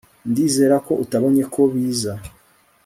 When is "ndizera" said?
0.29-0.75